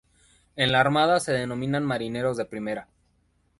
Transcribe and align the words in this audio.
En 0.55 0.71
la 0.71 0.79
Armada 0.79 1.19
se 1.19 1.31
denominan 1.31 1.85
marineros 1.85 2.35
de 2.35 2.45
primera. 2.45 2.87